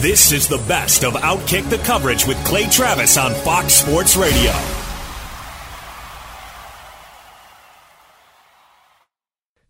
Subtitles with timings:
[0.00, 4.50] This is the best of Outkick the coverage with Clay Travis on Fox Sports Radio.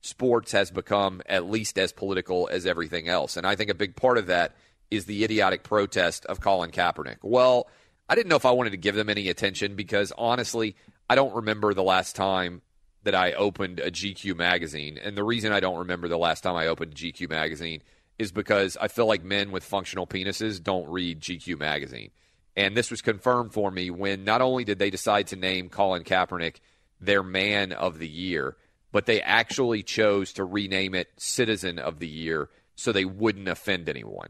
[0.03, 3.37] sports has become at least as political as everything else.
[3.37, 4.55] And I think a big part of that
[4.89, 7.17] is the idiotic protest of Colin Kaepernick.
[7.23, 7.69] Well,
[8.09, 10.77] I didn't know if I wanted to give them any attention because honestly,
[11.09, 12.63] I don't remember the last time
[13.03, 14.97] that I opened a GQ magazine.
[14.97, 17.83] And the reason I don't remember the last time I opened GQ magazine
[18.21, 22.11] is because I feel like men with functional penises don't read GQ magazine.
[22.55, 26.05] And this was confirmed for me when not only did they decide to name Colin
[26.05, 26.57] Kaepernick
[27.01, 28.57] their man of the year,
[28.93, 33.89] but they actually chose to rename it Citizen of the Year so they wouldn't offend
[33.89, 34.29] anyone.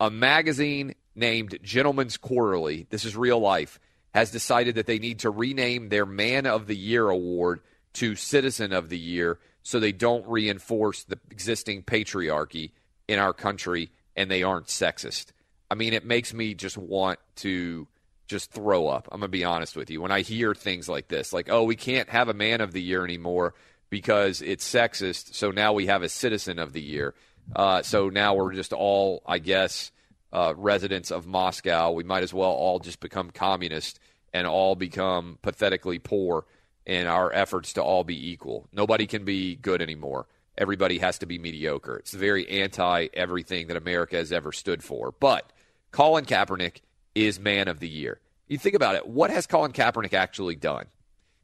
[0.00, 3.80] A magazine named Gentleman's Quarterly, this is real life,
[4.12, 7.60] has decided that they need to rename their Man of the Year award
[7.94, 12.70] to Citizen of the Year so they don't reinforce the existing patriarchy
[13.06, 15.26] in our country and they aren't sexist.
[15.70, 17.86] I mean, it makes me just want to
[18.28, 19.08] just throw up.
[19.12, 20.00] I'm going to be honest with you.
[20.00, 22.80] When I hear things like this, like, oh, we can't have a man of the
[22.80, 23.52] year anymore
[23.90, 27.14] because it's sexist, so now we have a citizen of the year.
[27.54, 29.92] Uh, so now we're just all, I guess,
[30.32, 31.90] uh, residents of Moscow.
[31.90, 34.00] We might as well all just become communist
[34.32, 36.46] and all become pathetically poor
[36.88, 38.66] in our efforts to all be equal.
[38.72, 40.26] Nobody can be good anymore.
[40.56, 41.98] Everybody has to be mediocre.
[41.98, 45.12] It's very anti everything that America has ever stood for.
[45.12, 45.52] But
[45.92, 46.80] Colin Kaepernick
[47.14, 48.20] is man of the year.
[48.48, 50.86] You think about it, what has Colin Kaepernick actually done?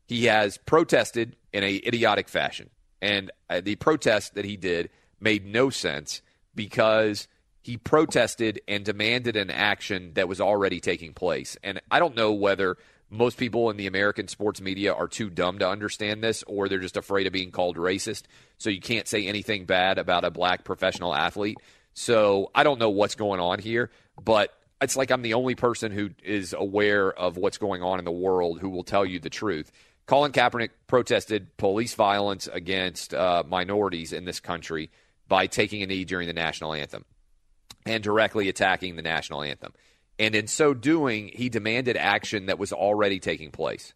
[0.07, 2.71] He has protested in a idiotic fashion.
[3.03, 4.89] And uh, the protest that he did
[5.21, 6.23] made no sense
[6.55, 7.29] because
[7.61, 11.57] he protested and demanded an action that was already taking place.
[11.63, 12.77] And I don't know whether
[13.15, 16.79] most people in the American sports media are too dumb to understand this or they're
[16.79, 18.25] just afraid of being called racist.
[18.59, 21.59] So you can't say anything bad about a black professional athlete.
[21.95, 23.91] So I don't know what's going on here,
[24.23, 28.05] but it's like I'm the only person who is aware of what's going on in
[28.05, 29.71] the world who will tell you the truth.
[30.07, 34.91] Colin Kaepernick protested police violence against uh, minorities in this country
[35.29, 37.05] by taking a knee during the national anthem
[37.87, 39.73] and directly attacking the national anthem.
[40.19, 43.95] And in so doing, he demanded action that was already taking place.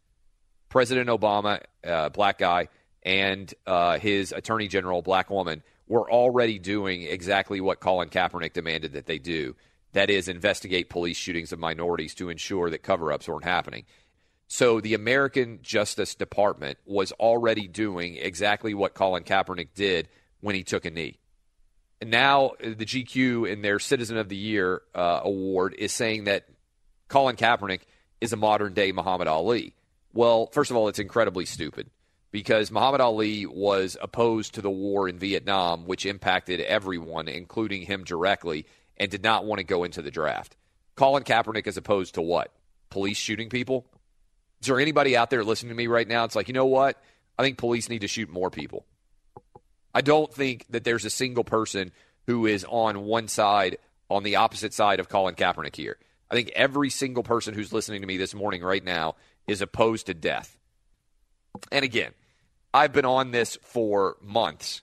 [0.69, 2.69] President Obama, uh, black guy,
[3.03, 8.93] and uh, his attorney general, black woman, were already doing exactly what Colin Kaepernick demanded
[8.93, 9.55] that they do
[9.93, 13.85] that is, investigate police shootings of minorities to ensure that cover ups weren't happening.
[14.47, 20.09] So the American Justice Department was already doing exactly what Colin Kaepernick did
[20.41, 21.19] when he took a knee.
[22.05, 26.47] Now the GQ in their Citizen of the Year uh, award is saying that
[27.09, 27.81] Colin Kaepernick
[28.21, 29.75] is a modern day Muhammad Ali.
[30.13, 31.91] Well, first of all, it's incredibly stupid
[32.31, 38.05] because Muhammad Ali was opposed to the war in Vietnam, which impacted everyone, including him
[38.05, 38.67] directly,
[38.97, 40.57] and did not want to go into the draft.
[40.95, 42.53] Colin Kaepernick is opposed to what?
[42.91, 43.87] Police shooting people?
[44.61, 46.25] Is there anybody out there listening to me right now?
[46.25, 47.01] It's like, you know what?
[47.39, 48.85] I think police need to shoot more people.
[49.99, 51.91] I don't think that there's a single person
[52.29, 53.79] who is on one side,
[54.09, 55.97] on the opposite side of Colin Kaepernick here.
[56.31, 59.17] I think every single person who's listening to me this morning right now
[59.49, 60.57] is opposed to death.
[61.73, 62.13] And again,
[62.73, 64.83] I've been on this for months.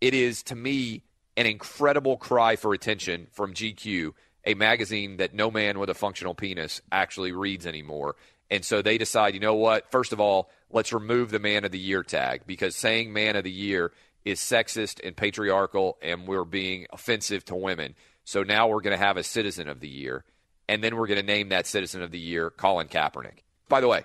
[0.00, 1.02] It is, to me,
[1.36, 4.12] an incredible cry for attention from GQ,
[4.44, 8.14] a magazine that no man with a functional penis actually reads anymore.
[8.52, 9.90] And so they decide, you know what?
[9.90, 13.42] First of all, let's remove the man of the year tag because saying man of
[13.42, 13.90] the year
[14.24, 17.94] is sexist and patriarchal and we're being offensive to women.
[18.24, 20.24] So now we're going to have a citizen of the year.
[20.68, 23.40] And then we're going to name that citizen of the year Colin Kaepernick.
[23.68, 24.04] By the way,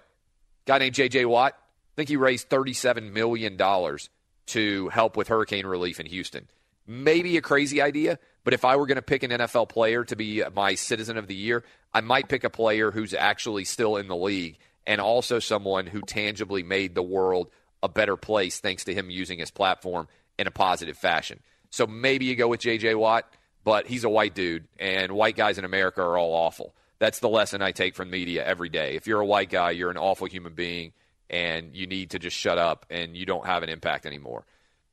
[0.65, 3.57] guy named JJ Watt, I think he raised $37 million
[4.47, 6.47] to help with hurricane relief in Houston.
[6.85, 10.15] Maybe a crazy idea, but if I were going to pick an NFL player to
[10.15, 11.63] be my citizen of the year,
[11.93, 14.57] I might pick a player who's actually still in the league
[14.87, 17.51] and also someone who tangibly made the world
[17.81, 21.39] a better place thanks to him using his platform in a positive fashion.
[21.69, 23.31] So maybe you go with JJ Watt,
[23.63, 26.73] but he's a white dude, and white guys in America are all awful.
[26.97, 28.95] That's the lesson I take from media every day.
[28.95, 30.93] If you're a white guy, you're an awful human being,
[31.29, 34.45] and you need to just shut up and you don't have an impact anymore.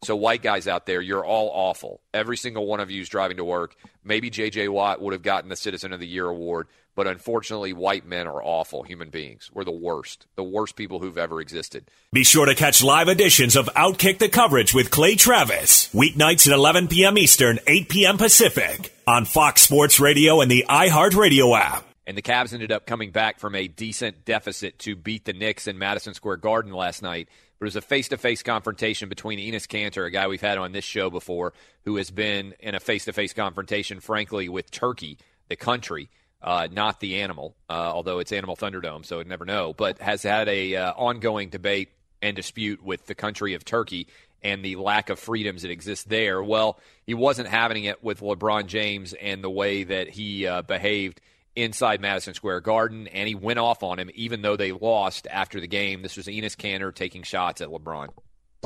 [0.03, 2.01] So, white guys out there, you're all awful.
[2.13, 3.75] Every single one of you is driving to work.
[4.05, 4.69] Maybe J.J.
[4.69, 8.43] Watt would have gotten the Citizen of the Year award, but unfortunately, white men are
[8.43, 9.51] awful human beings.
[9.53, 11.89] We're the worst, the worst people who've ever existed.
[12.13, 16.55] Be sure to catch live editions of Outkick the Coverage with Clay Travis, weeknights at
[16.55, 17.19] 11 p.m.
[17.19, 18.17] Eastern, 8 p.m.
[18.17, 21.87] Pacific, on Fox Sports Radio and the iHeartRadio app.
[22.07, 25.67] And the Cavs ended up coming back from a decent deficit to beat the Knicks
[25.67, 27.29] in Madison Square Garden last night.
[27.59, 30.57] But it was a face to face confrontation between Enes Kanter, a guy we've had
[30.57, 31.53] on this show before,
[31.85, 35.19] who has been in a face to face confrontation, frankly, with Turkey,
[35.49, 36.09] the country,
[36.43, 40.49] uh, not the animal, uh, although it's Animal Thunderdome, so never know, but has had
[40.49, 41.91] a uh, ongoing debate
[42.23, 44.07] and dispute with the country of Turkey
[44.43, 46.43] and the lack of freedoms that exist there.
[46.43, 51.21] Well, he wasn't having it with LeBron James and the way that he uh, behaved
[51.57, 55.61] inside Madison Square Garden, and he went off on him even though they lost after
[55.61, 56.03] the game.
[56.03, 58.09] This was Enes Kanter taking shots at LeBron.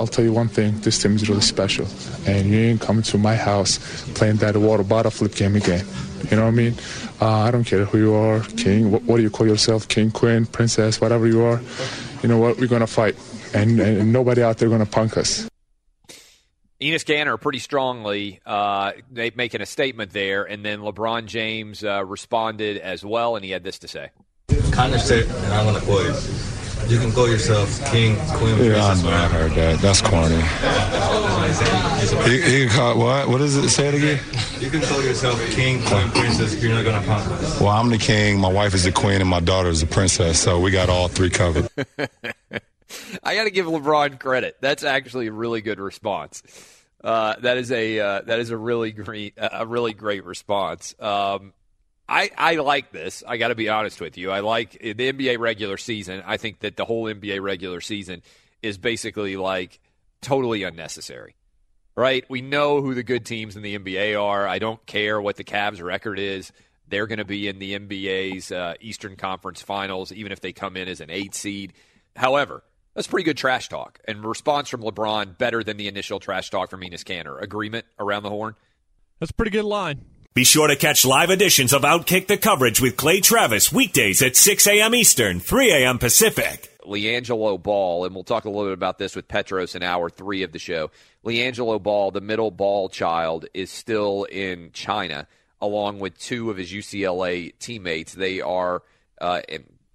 [0.00, 1.86] I'll tell you one thing, this team is really special.
[2.26, 3.78] And you ain't coming to my house
[4.14, 5.84] playing that water bottle flip game again.
[6.30, 6.74] You know what I mean?
[7.20, 10.10] Uh, I don't care who you are, king, what, what, do you call yourself, king,
[10.10, 11.60] queen, princess, whatever you are.
[12.22, 12.56] You know what?
[12.56, 13.14] We're going to fight.
[13.52, 15.46] And, and nobody out there going to punk us.
[16.80, 22.78] Enes Kanter pretty strongly uh, making a statement there, and then LeBron James uh, responded
[22.78, 24.08] as well, and he had this to say.
[24.72, 26.49] Kind of said, and I'm going to quote it.
[26.90, 29.04] You can call yourself king, queen, yeah, princess.
[29.04, 29.78] I, know, I heard that.
[29.78, 30.42] That's corny.
[32.28, 33.28] he, he call, what?
[33.28, 34.18] What does it say it again?
[34.58, 36.60] You can call yourself king, queen, princess.
[36.60, 37.60] You're not going to punk us.
[37.60, 38.40] Well, I'm the king.
[38.40, 40.40] My wife is the queen, and my daughter is the princess.
[40.40, 41.68] So we got all three covered.
[43.22, 44.56] I got to give LeBron credit.
[44.60, 46.42] That's actually a really good response.
[47.04, 50.96] Uh, that is a uh, that is a really great a really great response.
[50.98, 51.52] Um,
[52.10, 53.22] I I like this.
[53.26, 54.32] I got to be honest with you.
[54.32, 56.22] I like the NBA regular season.
[56.26, 58.22] I think that the whole NBA regular season
[58.62, 59.78] is basically like
[60.20, 61.36] totally unnecessary.
[61.96, 62.24] Right?
[62.28, 64.46] We know who the good teams in the NBA are.
[64.46, 66.50] I don't care what the Cavs record is.
[66.88, 70.76] They're going to be in the NBA's uh, Eastern Conference Finals, even if they come
[70.76, 71.74] in as an eight seed.
[72.16, 72.64] However,
[72.94, 74.00] that's pretty good trash talk.
[74.08, 77.40] And response from LeBron better than the initial trash talk from Enes Kanter.
[77.40, 78.56] Agreement around the horn?
[79.20, 80.04] That's a pretty good line.
[80.32, 84.36] Be sure to catch live editions of Outkick the Coverage with Clay Travis weekdays at
[84.36, 84.94] 6 a.m.
[84.94, 85.98] Eastern, 3 a.m.
[85.98, 86.78] Pacific.
[86.86, 90.44] LiAngelo Ball, and we'll talk a little bit about this with Petros in hour three
[90.44, 90.92] of the show.
[91.24, 95.26] LiAngelo Ball, the middle ball child, is still in China,
[95.60, 98.14] along with two of his UCLA teammates.
[98.14, 98.84] They are
[99.20, 99.40] uh,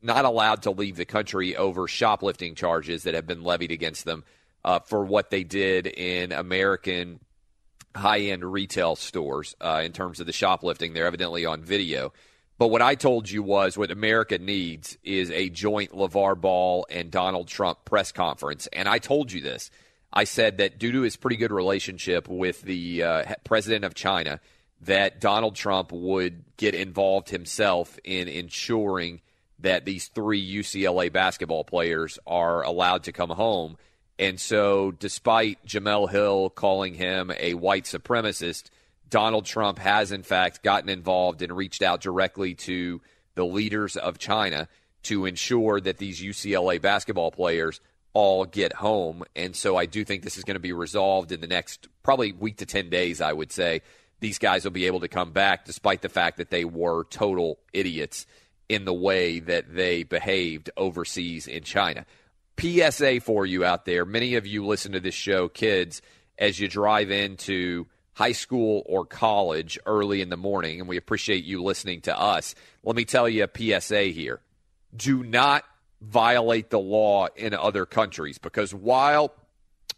[0.02, 4.26] not allowed to leave the country over shoplifting charges that have been levied against them
[4.66, 7.22] uh, for what they did in American
[7.96, 10.94] high end retail stores uh, in terms of the shoplifting.
[10.94, 12.14] They're evidently on video.
[12.58, 17.12] But what I told you was what America needs is a joint LeVar Ball and
[17.12, 18.68] Donald Trump press conference.
[18.72, 19.70] And I told you this.
[20.14, 24.40] I said that due to his pretty good relationship with the uh, president of China,
[24.82, 29.22] that Donald Trump would get involved himself in ensuring
[29.60, 33.78] that these three UCLA basketball players are allowed to come home.
[34.18, 38.70] And so, despite Jemele Hill calling him a white supremacist,
[39.10, 43.02] Donald Trump has, in fact, gotten involved and reached out directly to
[43.36, 44.70] the leaders of China
[45.04, 47.82] to ensure that these UCLA basketball players
[48.14, 49.24] all get home.
[49.36, 52.32] And so, I do think this is going to be resolved in the next probably
[52.32, 53.82] week to 10 days, I would say.
[54.22, 57.60] These guys will be able to come back despite the fact that they were total
[57.74, 58.26] idiots
[58.70, 62.06] in the way that they behaved overseas in China.
[62.60, 64.06] PSA for you out there.
[64.06, 66.02] Many of you listen to this show, kids,
[66.38, 71.44] as you drive into high school or college early in the morning, and we appreciate
[71.44, 72.56] you listening to us.
[72.84, 74.40] Let me tell you a PSA here.
[74.96, 75.66] Do not
[76.02, 79.34] violate the law in other countries because while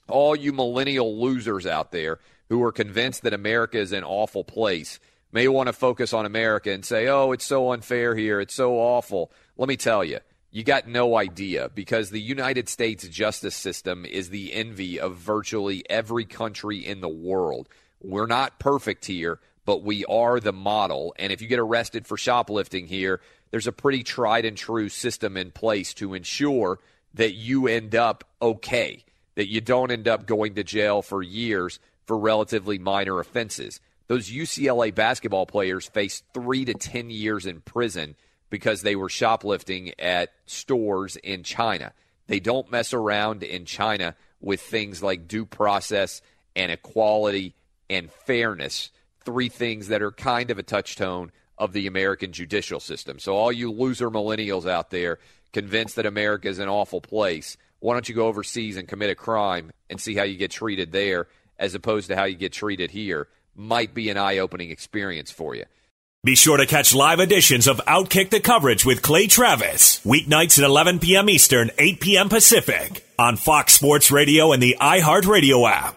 [0.07, 4.99] all you millennial losers out there who are convinced that America is an awful place
[5.31, 8.75] may want to focus on America and say, oh, it's so unfair here, it's so
[8.75, 9.31] awful.
[9.57, 10.19] Let me tell you,
[10.51, 15.83] you got no idea because the United States justice system is the envy of virtually
[15.89, 17.67] every country in the world.
[18.01, 21.13] We're not perfect here, but we are the model.
[21.19, 23.19] And if you get arrested for shoplifting here,
[23.51, 26.79] there's a pretty tried and true system in place to ensure
[27.13, 29.03] that you end up okay,
[29.35, 33.81] that you don't end up going to jail for years for relatively minor offenses.
[34.07, 38.15] Those UCLA basketball players face three to 10 years in prison
[38.49, 41.93] because they were shoplifting at stores in China.
[42.27, 46.21] They don't mess around in China with things like due process
[46.55, 47.55] and equality
[47.89, 48.91] and fairness,
[49.23, 53.19] three things that are kind of a touchstone of the American judicial system.
[53.19, 55.19] So, all you loser millennials out there
[55.53, 59.15] convinced that America is an awful place, why don't you go overseas and commit a
[59.15, 61.27] crime and see how you get treated there
[61.57, 63.27] as opposed to how you get treated here?
[63.55, 65.65] Might be an eye opening experience for you.
[66.27, 70.65] Be sure to catch live editions of Outkick the Coverage with Clay Travis, weeknights at
[70.65, 71.29] 11 p.m.
[71.29, 72.27] Eastern, 8 p.m.
[72.27, 75.95] Pacific, on Fox Sports Radio and the iHeartRadio app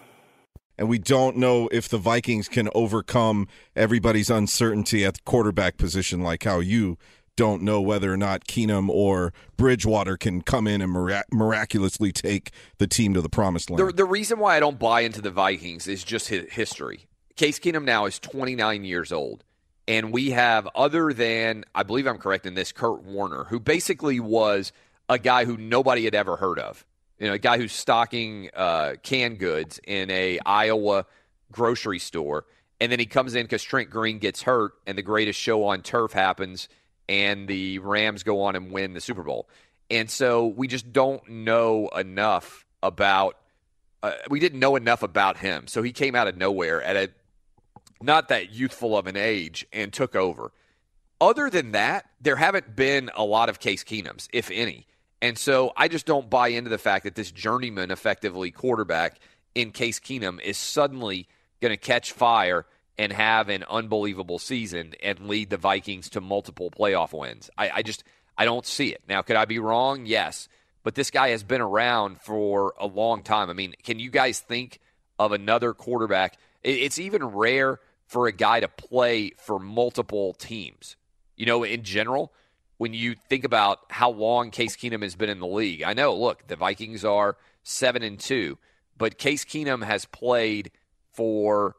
[0.77, 6.21] and we don't know if the Vikings can overcome everybody's uncertainty at the quarterback position,
[6.21, 6.97] like how you
[7.35, 12.51] don't know whether or not Keenum or Bridgewater can come in and mirac- miraculously take
[12.77, 13.85] the team to the promised land.
[13.85, 17.07] The, the, reason why I don't buy into the Vikings is just history.
[17.35, 19.43] Case Keenum now is 29 years old.
[19.91, 24.19] And we have, other than, I believe I'm correct in this, Kurt Warner, who basically
[24.19, 24.71] was
[25.09, 26.85] a guy who nobody had ever heard of
[27.21, 31.05] you know, a guy who's stocking uh, canned goods in a Iowa
[31.51, 32.45] grocery store,
[32.79, 35.83] and then he comes in because Trent Green gets hurt, and the greatest show on
[35.83, 36.67] turf happens,
[37.07, 39.47] and the Rams go on and win the Super Bowl.
[39.91, 43.37] And so we just don't know enough about.
[44.01, 47.11] Uh, we didn't know enough about him, so he came out of nowhere at a
[48.03, 50.51] not that youthful of an age and took over.
[51.19, 54.87] Other than that, there haven't been a lot of Case Keenums, if any.
[55.21, 59.19] And so I just don't buy into the fact that this journeyman, effectively quarterback
[59.53, 61.27] in Case Keenum, is suddenly
[61.61, 62.65] going to catch fire
[62.97, 67.49] and have an unbelievable season and lead the Vikings to multiple playoff wins.
[67.57, 68.03] I, I just
[68.37, 69.01] I don't see it.
[69.07, 70.05] Now, could I be wrong?
[70.05, 70.47] Yes.
[70.83, 73.49] But this guy has been around for a long time.
[73.49, 74.79] I mean, can you guys think
[75.19, 76.37] of another quarterback?
[76.63, 77.79] It's even rare
[78.11, 80.97] for a guy to play for multiple teams.
[81.37, 82.33] You know, in general,
[82.77, 85.81] when you think about how long Case Keenum has been in the league.
[85.81, 88.57] I know, look, the Vikings are 7 and 2,
[88.97, 90.71] but Case Keenum has played
[91.13, 91.77] for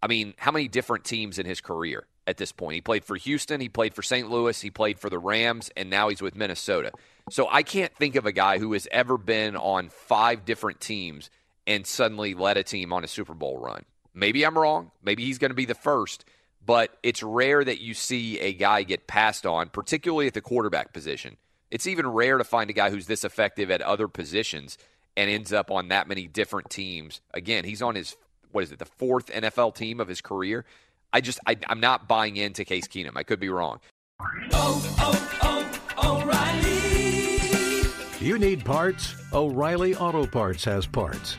[0.00, 2.76] I mean, how many different teams in his career at this point?
[2.76, 4.30] He played for Houston, he played for St.
[4.30, 6.92] Louis, he played for the Rams, and now he's with Minnesota.
[7.30, 11.30] So I can't think of a guy who has ever been on five different teams
[11.66, 13.84] and suddenly led a team on a Super Bowl run.
[14.18, 14.90] Maybe I'm wrong.
[15.02, 16.24] Maybe he's going to be the first
[16.68, 20.92] but it's rare that you see a guy get passed on, particularly at the quarterback
[20.92, 21.38] position.
[21.70, 24.76] It's even rare to find a guy who's this effective at other positions
[25.16, 27.22] and ends up on that many different teams.
[27.32, 28.18] Again, he's on his
[28.52, 30.66] what is it, the fourth NFL team of his career.
[31.10, 33.16] I just I, am not buying into Case Keenum.
[33.16, 33.80] I could be wrong.
[34.52, 38.26] Oh, oh, oh, O'Reilly.
[38.26, 39.14] You need parts?
[39.32, 41.38] O'Reilly Auto Parts has parts.